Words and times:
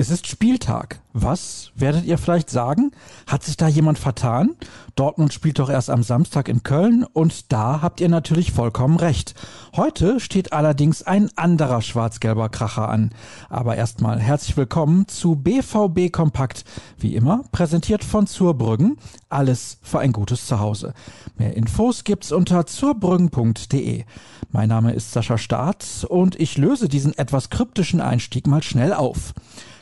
Es 0.00 0.08
ist 0.08 0.26
Spieltag. 0.26 1.02
Was, 1.12 1.72
werdet 1.74 2.06
ihr 2.06 2.16
vielleicht 2.16 2.48
sagen? 2.48 2.92
Hat 3.26 3.44
sich 3.44 3.58
da 3.58 3.68
jemand 3.68 3.98
vertan? 3.98 4.56
Dortmund 4.96 5.34
spielt 5.34 5.58
doch 5.58 5.68
erst 5.68 5.90
am 5.90 6.02
Samstag 6.02 6.48
in 6.48 6.62
Köln 6.62 7.04
und 7.04 7.52
da 7.52 7.82
habt 7.82 8.00
ihr 8.00 8.08
natürlich 8.08 8.50
vollkommen 8.50 8.96
recht. 8.96 9.34
Heute 9.76 10.18
steht 10.18 10.54
allerdings 10.54 11.02
ein 11.02 11.28
anderer 11.36 11.82
schwarz-gelber 11.82 12.48
Kracher 12.48 12.88
an. 12.88 13.10
Aber 13.50 13.76
erstmal 13.76 14.18
herzlich 14.18 14.56
willkommen 14.56 15.06
zu 15.06 15.36
BVB 15.36 16.10
Kompakt. 16.10 16.64
Wie 16.96 17.14
immer 17.14 17.44
präsentiert 17.52 18.02
von 18.02 18.26
Zurbrüggen. 18.26 18.96
Alles 19.28 19.80
für 19.82 19.98
ein 19.98 20.12
gutes 20.12 20.46
Zuhause. 20.46 20.94
Mehr 21.36 21.54
Infos 21.54 22.04
gibt's 22.04 22.32
unter 22.32 22.64
zurbrüggen.de. 22.64 24.04
Mein 24.50 24.68
Name 24.70 24.94
ist 24.94 25.12
Sascha 25.12 25.36
Staat 25.36 26.06
und 26.08 26.40
ich 26.40 26.56
löse 26.56 26.88
diesen 26.88 27.18
etwas 27.18 27.50
kryptischen 27.50 28.00
Einstieg 28.00 28.46
mal 28.46 28.62
schnell 28.62 28.94
auf. 28.94 29.34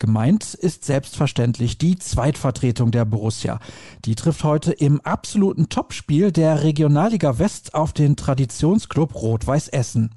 Gemeint 0.00 0.54
ist 0.54 0.84
selbstverständlich 0.84 1.76
die 1.76 1.98
Zweitvertretung 1.98 2.90
der 2.90 3.04
Borussia. 3.04 3.60
Die 4.06 4.14
trifft 4.14 4.44
heute 4.44 4.72
im 4.72 5.02
absoluten 5.02 5.68
Topspiel 5.68 6.32
der 6.32 6.62
Regionalliga 6.62 7.38
West 7.38 7.74
auf 7.74 7.92
den 7.92 8.16
Traditionsclub 8.16 9.14
Rot-Weiß 9.14 9.68
Essen. 9.68 10.10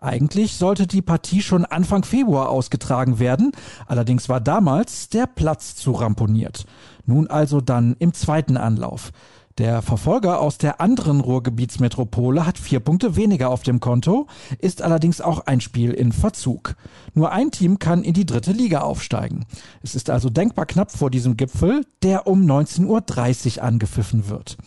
Eigentlich 0.00 0.54
sollte 0.56 0.86
die 0.86 1.02
Partie 1.02 1.42
schon 1.42 1.66
Anfang 1.66 2.04
Februar 2.04 2.48
ausgetragen 2.48 3.18
werden, 3.18 3.52
allerdings 3.86 4.30
war 4.30 4.40
damals 4.40 5.10
der 5.10 5.26
Platz 5.26 5.76
zu 5.76 5.92
ramponiert. 5.92 6.64
Nun 7.04 7.26
also 7.26 7.60
dann 7.60 7.96
im 7.98 8.14
zweiten 8.14 8.56
Anlauf. 8.56 9.12
Der 9.58 9.82
Verfolger 9.82 10.40
aus 10.40 10.56
der 10.56 10.80
anderen 10.80 11.20
Ruhrgebietsmetropole 11.20 12.46
hat 12.46 12.58
vier 12.58 12.78
Punkte 12.78 13.16
weniger 13.16 13.50
auf 13.50 13.64
dem 13.64 13.80
Konto, 13.80 14.28
ist 14.60 14.82
allerdings 14.82 15.20
auch 15.20 15.40
ein 15.46 15.60
Spiel 15.60 15.90
in 15.90 16.12
Verzug. 16.12 16.76
Nur 17.12 17.32
ein 17.32 17.50
Team 17.50 17.80
kann 17.80 18.04
in 18.04 18.14
die 18.14 18.24
dritte 18.24 18.52
Liga 18.52 18.82
aufsteigen. 18.82 19.46
Es 19.82 19.96
ist 19.96 20.10
also 20.10 20.30
denkbar 20.30 20.66
knapp 20.66 20.92
vor 20.92 21.10
diesem 21.10 21.36
Gipfel, 21.36 21.84
der 22.04 22.28
um 22.28 22.46
19.30 22.46 23.56
Uhr 23.58 23.64
angepfiffen 23.64 24.28
wird. 24.28 24.58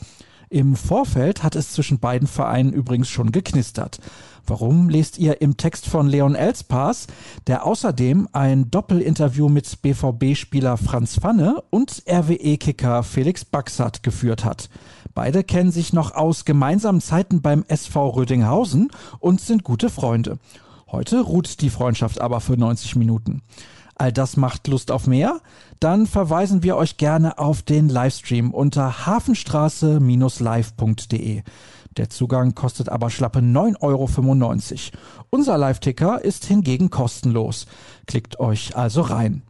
Im 0.51 0.75
Vorfeld 0.75 1.43
hat 1.43 1.55
es 1.55 1.71
zwischen 1.71 1.99
beiden 1.99 2.27
Vereinen 2.27 2.73
übrigens 2.73 3.07
schon 3.07 3.31
geknistert. 3.31 4.01
Warum 4.45 4.89
lest 4.89 5.17
ihr 5.17 5.41
im 5.41 5.55
Text 5.55 5.87
von 5.87 6.09
Leon 6.09 6.35
Elspass, 6.35 7.07
der 7.47 7.65
außerdem 7.65 8.27
ein 8.33 8.69
Doppelinterview 8.69 9.47
mit 9.47 9.81
BVB-Spieler 9.81 10.75
Franz 10.75 11.15
Pfanne 11.17 11.63
und 11.69 12.03
RWE-Kicker 12.05 13.01
Felix 13.03 13.45
Baxert 13.45 14.03
geführt 14.03 14.43
hat. 14.43 14.69
Beide 15.13 15.45
kennen 15.45 15.71
sich 15.71 15.93
noch 15.93 16.15
aus 16.15 16.43
gemeinsamen 16.43 16.99
Zeiten 16.99 17.41
beim 17.41 17.63
SV 17.69 18.09
Rödinghausen 18.09 18.91
und 19.19 19.39
sind 19.39 19.63
gute 19.63 19.89
Freunde. 19.89 20.37
Heute 20.91 21.21
ruht 21.21 21.61
die 21.61 21.69
Freundschaft 21.69 22.19
aber 22.19 22.41
für 22.41 22.57
90 22.57 22.97
Minuten. 22.97 23.41
All 24.01 24.11
das 24.11 24.35
macht 24.35 24.67
Lust 24.67 24.89
auf 24.89 25.05
mehr? 25.05 25.41
Dann 25.79 26.07
verweisen 26.07 26.63
wir 26.63 26.75
euch 26.75 26.97
gerne 26.97 27.37
auf 27.37 27.61
den 27.61 27.87
Livestream 27.87 28.49
unter 28.49 29.05
hafenstraße-live.de. 29.05 31.43
Der 31.97 32.09
Zugang 32.09 32.55
kostet 32.55 32.89
aber 32.89 33.11
schlappe 33.11 33.41
9,95 33.41 33.83
Euro. 33.83 34.09
Unser 35.29 35.59
Live-Ticker 35.59 36.25
ist 36.25 36.45
hingegen 36.45 36.89
kostenlos. 36.89 37.67
Klickt 38.07 38.39
euch 38.39 38.75
also 38.75 39.01
rein. 39.01 39.43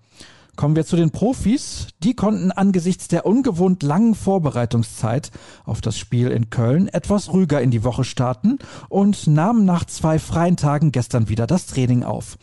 Kommen 0.56 0.76
wir 0.76 0.86
zu 0.86 0.96
den 0.96 1.12
Profis. 1.12 1.88
Die 2.04 2.14
konnten 2.14 2.52
angesichts 2.52 3.08
der 3.08 3.26
ungewohnt 3.26 3.84
langen 3.84 4.16
Vorbereitungszeit 4.16 5.32
auf 5.66 5.82
das 5.82 5.98
Spiel 5.98 6.28
in 6.30 6.50
Köln 6.50 6.88
etwas 6.90 7.32
ruhiger 7.32 7.62
in 7.62 7.72
die 7.72 7.84
Woche 7.84 8.04
starten 8.04 8.60
und 8.90 9.28
nahmen 9.28 9.66
nach 9.66 9.86
zwei 9.86 10.20
freien 10.20 10.58
Tagen 10.58 10.92
gestern 10.92 11.30
wieder 11.30 11.48
das 11.48 11.68
Training 11.68 12.04
auf. 12.04 12.38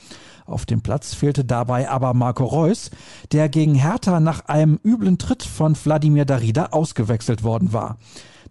Auf 0.47 0.65
dem 0.65 0.81
Platz 0.81 1.12
fehlte 1.12 1.45
dabei 1.45 1.91
aber 1.91 2.15
Marco 2.15 2.44
Reus, 2.44 2.91
der 3.32 3.50
gegen 3.50 3.75
Hertha 3.75 4.19
nach 4.19 4.47
einem 4.47 4.81
üblen 4.82 5.19
Tritt 5.19 5.43
von 5.43 5.77
Wladimir 5.77 6.25
Darida 6.25 6.69
ausgewechselt 6.71 7.43
worden 7.43 7.75
war. 7.75 7.99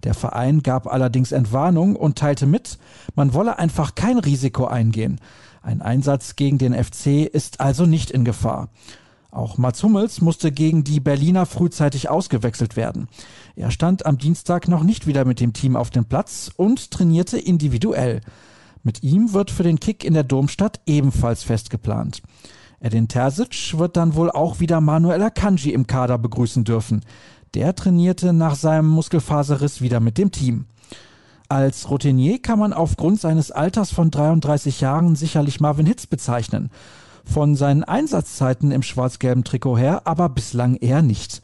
Der 0.03 0.13
Verein 0.13 0.61
gab 0.61 0.85
allerdings 0.85 1.31
Entwarnung 1.31 1.95
und 1.95 2.19
teilte 2.19 2.45
mit, 2.45 2.77
man 3.15 3.33
wolle 3.33 3.57
einfach 3.57 3.95
kein 3.95 4.19
Risiko 4.19 4.65
eingehen. 4.65 5.19
Ein 5.63 5.81
Einsatz 5.81 6.35
gegen 6.35 6.59
den 6.59 6.75
FC 6.75 7.25
ist 7.25 7.59
also 7.59 7.87
nicht 7.87 8.11
in 8.11 8.23
Gefahr. 8.23 8.69
Auch 9.31 9.57
Mats 9.57 9.83
Hummels 9.83 10.21
musste 10.21 10.51
gegen 10.51 10.83
die 10.83 10.99
Berliner 10.99 11.45
frühzeitig 11.45 12.09
ausgewechselt 12.09 12.75
werden. 12.75 13.07
Er 13.55 13.71
stand 13.71 14.05
am 14.05 14.17
Dienstag 14.17 14.67
noch 14.67 14.83
nicht 14.83 15.05
wieder 15.05 15.25
mit 15.25 15.39
dem 15.39 15.53
Team 15.53 15.75
auf 15.75 15.89
dem 15.89 16.05
Platz 16.05 16.51
und 16.55 16.91
trainierte 16.91 17.37
individuell. 17.37 18.21
Mit 18.83 19.03
ihm 19.03 19.33
wird 19.33 19.51
für 19.51 19.63
den 19.63 19.79
Kick 19.79 20.03
in 20.03 20.13
der 20.13 20.23
Domstadt 20.23 20.79
ebenfalls 20.85 21.43
festgeplant. 21.43 22.21
Edin 22.79 23.07
Terzic 23.07 23.77
wird 23.77 23.97
dann 23.97 24.15
wohl 24.15 24.31
auch 24.31 24.59
wieder 24.59 24.81
Manuel 24.81 25.21
Akanji 25.21 25.73
im 25.73 25.87
Kader 25.87 26.17
begrüßen 26.17 26.63
dürfen. 26.63 27.01
Der 27.53 27.75
trainierte 27.75 28.33
nach 28.33 28.55
seinem 28.55 28.87
Muskelfaserriss 28.87 29.81
wieder 29.81 29.99
mit 29.99 30.17
dem 30.17 30.31
Team. 30.31 30.67
Als 31.49 31.89
Routinier 31.89 32.41
kann 32.41 32.59
man 32.59 32.73
aufgrund 32.73 33.19
seines 33.19 33.51
Alters 33.51 33.91
von 33.91 34.11
33 34.11 34.81
Jahren 34.81 35.15
sicherlich 35.15 35.59
Marvin 35.59 35.85
Hitz 35.85 36.05
bezeichnen. 36.05 36.69
Von 37.29 37.55
seinen 37.55 37.83
Einsatzzeiten 37.83 38.71
im 38.71 38.81
schwarz-gelben 38.83 39.43
Trikot 39.43 39.77
her 39.77 40.01
aber 40.05 40.29
bislang 40.29 40.75
eher 40.75 41.01
nicht. 41.01 41.41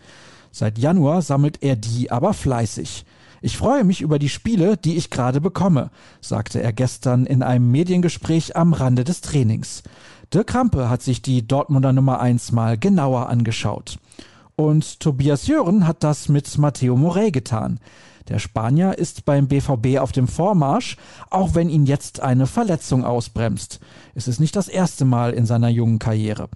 Seit 0.52 0.78
Januar 0.78 1.22
sammelt 1.22 1.62
er 1.62 1.76
die 1.76 2.10
aber 2.10 2.34
fleißig. 2.34 3.06
Ich 3.42 3.58
freue 3.58 3.84
mich 3.84 4.02
über 4.02 4.20
die 4.20 4.30
Spiele, 4.30 4.78
die 4.78 4.96
ich 4.96 5.10
gerade 5.10 5.42
bekomme, 5.42 5.92
sagte 6.22 6.64
er 6.64 6.72
gestern 6.72 7.26
in 7.26 7.44
einem 7.44 7.70
Mediengespräch 7.70 8.56
am 8.56 8.72
Rande 8.72 9.04
des 9.04 9.20
Trainings. 9.20 9.84
Dirk 10.34 10.48
Krampe 10.48 10.90
hat 10.90 11.02
sich 11.02 11.22
die 11.22 11.46
Dortmunder 11.46 11.92
Nummer 11.92 12.22
1 12.22 12.54
mal 12.54 12.78
genauer 12.78 13.28
angeschaut. 13.28 13.98
Und 14.56 15.00
Tobias 15.00 15.48
Jören 15.48 15.88
hat 15.88 16.04
das 16.04 16.30
mit 16.30 16.58
Matteo 16.58 16.96
Morey 16.96 17.32
getan. 17.32 17.80
Der 18.30 18.40
Spanier 18.40 18.98
ist 18.98 19.26
beim 19.26 19.48
BVB 19.48 19.98
auf 20.00 20.12
dem 20.12 20.28
Vormarsch, 20.28 20.98
auch 21.30 21.56
wenn 21.56 21.70
ihn 21.70 21.86
jetzt 21.86 22.22
eine 22.22 22.48
Verletzung 22.48 23.04
ausbremst. 23.04 23.80
Es 24.16 24.28
ist 24.28 24.40
nicht 24.40 24.56
das 24.56 24.68
erste 24.70 25.06
Mal 25.06 25.34
in 25.34 25.46
seiner 25.46 25.68
jungen 25.70 26.00
Karriere. 26.00 26.48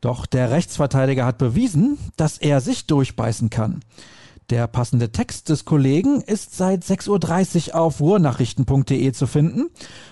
Doch 0.00 0.24
der 0.24 0.50
Rechtsverteidiger 0.50 1.26
hat 1.26 1.36
bewiesen, 1.36 1.98
dass 2.16 2.38
er 2.38 2.60
sich 2.60 2.86
durchbeißen 2.86 3.50
kann. 3.50 3.80
Der 4.48 4.66
passende 4.66 5.12
Text 5.12 5.48
des 5.48 5.64
Kollegen 5.64 6.22
ist 6.22 6.56
seit 6.56 6.82
6.30 6.82 7.68
Uhr 7.68 7.80
auf 7.80 8.00
ruhrnachrichten.de 8.00 9.12
zu 9.12 9.26
finden. 9.26 9.70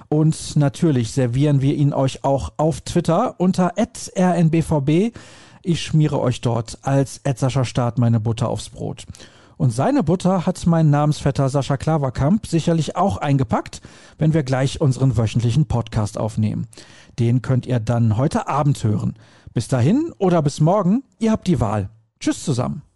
Und 0.09 0.54
natürlich 0.56 1.10
servieren 1.12 1.60
wir 1.60 1.75
ihn 1.75 1.93
euch 1.93 2.22
auch 2.22 2.53
auf 2.56 2.82
Twitter 2.82 3.34
unter 3.38 3.72
rnbvb. 3.77 5.12
Ich 5.63 5.83
schmiere 5.83 6.21
euch 6.21 6.41
dort 6.41 6.79
als 6.83 7.21
Sascha 7.37 7.65
Start 7.65 7.99
meine 7.99 8.21
Butter 8.21 8.49
aufs 8.49 8.71
Brot. 8.71 9.05
Und 9.57 9.71
seine 9.71 10.05
Butter 10.05 10.47
hat 10.47 10.65
mein 10.67 10.89
Namensvetter 10.89 11.49
Sascha 11.49 11.77
Klaverkamp 11.77 12.47
sicherlich 12.47 12.97
auch 12.97 13.17
eingepackt, 13.17 13.83
wenn 14.17 14.33
wir 14.33 14.45
gleich 14.45 14.81
unseren 14.81 15.17
wöchentlichen 15.17 15.67
Podcast 15.67 16.17
aufnehmen. 16.17 16.69
Den 17.19 17.43
könnt 17.43 17.67
ihr 17.67 17.81
dann 17.81 18.17
heute 18.17 18.47
Abend 18.47 18.83
hören. 18.85 19.15
Bis 19.53 19.67
dahin 19.67 20.13
oder 20.19 20.43
bis 20.43 20.61
morgen, 20.61 21.03
ihr 21.19 21.33
habt 21.33 21.49
die 21.49 21.61
Wahl. 21.61 21.91
Tschüss 22.21 22.45
zusammen. 22.45 22.88